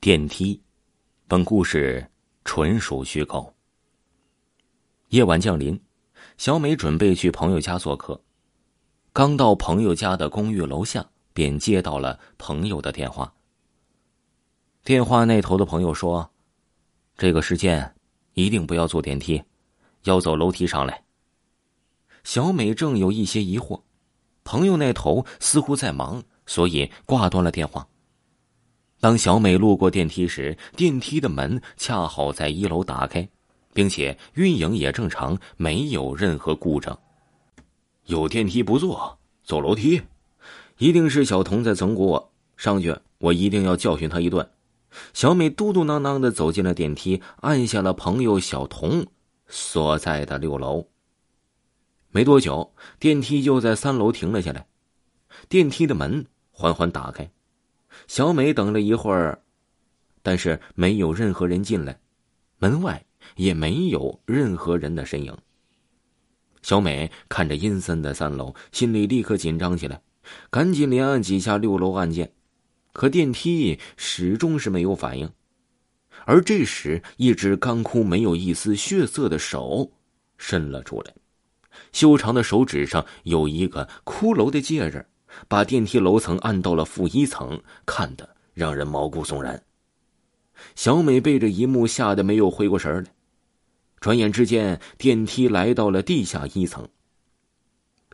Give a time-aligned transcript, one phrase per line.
[0.00, 0.62] 电梯，
[1.26, 2.08] 本故事
[2.44, 3.52] 纯属虚构。
[5.08, 5.78] 夜晚降临，
[6.36, 8.22] 小美准备去朋友家做客。
[9.12, 13.34] 刚到朋友家的公寓楼下，便接到了朋友的电话。
[14.84, 16.30] 电话那头的朋友说
[17.18, 17.96] ：“这个时间
[18.34, 19.42] 一定不要坐电梯，
[20.04, 21.02] 要走楼梯上来。”
[22.22, 23.82] 小美正有一些疑惑，
[24.44, 27.88] 朋友那头似乎在忙，所以挂断了电话。
[29.00, 33.28] 当小美路过电梯时，电梯的门恰好在一楼打开，
[33.72, 36.98] 并且运营也正常，没有任何故障。
[38.06, 40.02] 有电梯不坐，走楼梯，
[40.78, 42.32] 一定是小童在整蛊我。
[42.56, 44.50] 上去，我一定要教训他一顿。
[45.12, 49.06] 小美嘟嘟囔囔的走进了电梯，按下了朋友小童
[49.46, 50.88] 所在的六楼。
[52.10, 54.66] 没多久，电梯就在三楼停了下来，
[55.48, 57.30] 电梯的门缓缓打开。
[58.06, 59.42] 小美等了一会儿，
[60.22, 62.00] 但是没有任何人进来，
[62.58, 63.04] 门外
[63.36, 65.36] 也没有任何人的身影。
[66.62, 70.02] 小美看着阴森的三楼，心里立刻紧张起来，
[70.50, 72.32] 赶紧连按几下六楼按键，
[72.92, 75.30] 可电梯始终是没有反应。
[76.26, 79.92] 而这时，一只干枯、没有一丝血色的手
[80.36, 81.14] 伸了出来，
[81.92, 85.06] 修长的手指上有一个骷髅的戒指。
[85.46, 89.62] 把电梯楼层按到了负一层，看得让人毛骨悚然。
[90.74, 93.10] 小美被这一幕吓得没有回过神来。
[94.00, 96.88] 转眼之间，电梯来到了地下一层。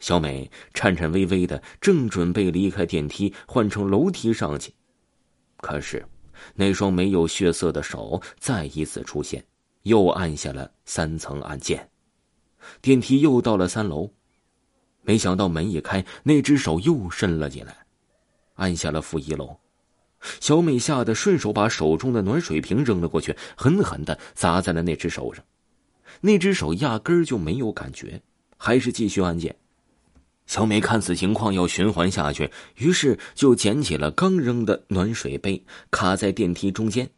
[0.00, 4.75] 小美颤颤巍巍的正准备离开电梯，换乘楼梯上去，
[5.58, 6.05] 可是
[6.55, 9.45] 那双没有血色的手再一次出现，
[9.83, 11.89] 又按下了三层按键，
[12.83, 14.11] 电梯又到了三楼。
[15.05, 17.77] 没想到门一开，那只手又伸了进来，
[18.55, 19.56] 按下了负一楼。
[20.41, 25.44] 小美吓得顺手把手中的暖水瓶扔了过去，狠狠的砸在了那只手上。
[26.22, 28.22] 那只手压根儿就没有感觉，
[28.56, 29.55] 还是继续按键。
[30.46, 37.11] 小美看此情况要循环下去，于是就捡起了刚扔的暖水杯，卡在电梯中间。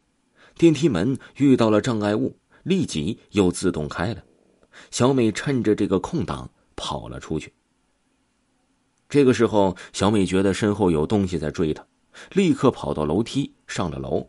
[0.57, 4.23] 电梯门遇到了障碍物，立即又自动开了。
[4.91, 7.53] 小美趁着这个空档跑了出去。
[9.09, 11.85] 这个时候，小美觉得身后有东西在追她，
[12.31, 14.27] 立刻跑到楼梯上了楼。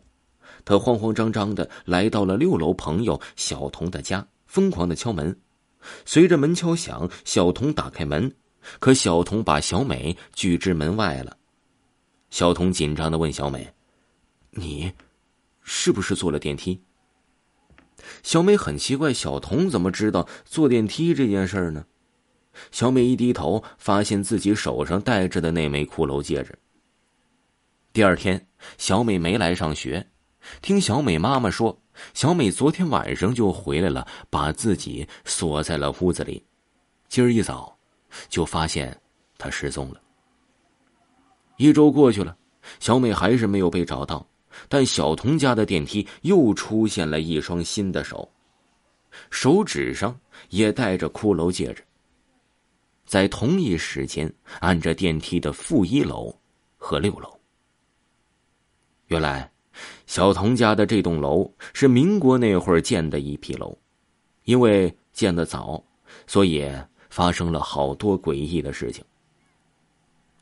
[0.63, 5.37] 她慌慌张张的来到了六楼朋友小童的家，疯狂的敲门。
[6.05, 8.33] 随着门敲响，小童打开门，
[8.79, 11.37] 可小童把小美拒之门外了。
[12.29, 13.67] 小童紧张的问小美
[14.51, 14.91] ：“你，
[15.61, 16.81] 是不是坐了电梯？”
[18.23, 21.85] 小美很奇怪，小童怎么知道坐电梯这件事呢？
[22.71, 26.57] 小美一低头，发现自己手上戴着的那枚骷髅戒指。
[27.91, 30.05] 第二天，小美没来上学，
[30.61, 31.77] 听小美妈妈说，
[32.13, 36.43] 小美昨天晚上就回来了，把自己锁在了屋子里。
[37.07, 37.75] 今儿一早，
[38.29, 38.95] 就发现
[39.37, 39.99] 她失踪了。
[41.57, 42.37] 一周过去了，
[42.79, 44.25] 小美还是没有被找到，
[44.67, 48.31] 但小童家的电梯又出现了一双新的手，
[49.29, 50.17] 手指上
[50.49, 51.83] 也戴着骷髅戒指。
[53.09, 56.31] 在同一时间，按着电梯的负一楼
[56.77, 57.39] 和六楼。
[59.07, 59.51] 原来，
[60.05, 63.75] 小童家的这栋楼是民国那会儿建的一批楼，
[64.43, 65.83] 因为建的早，
[66.27, 66.71] 所以
[67.09, 69.03] 发生了好多诡异的事情。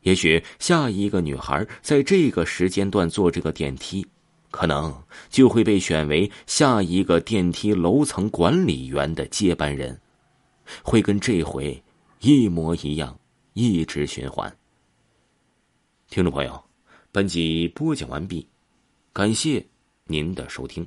[0.02, 4.06] 也许下一个女孩在这个时间段坐这个电梯，
[4.50, 4.94] 可能
[5.30, 9.98] 就会被选为下一个电梯楼层管理员的接班人，
[10.82, 11.82] 会跟这回。
[12.20, 13.18] 一模一样，
[13.52, 14.54] 一直循环。
[16.08, 16.64] 听众朋友，
[17.12, 18.48] 本集播讲完毕，
[19.12, 19.64] 感谢
[20.04, 20.84] 您的收听。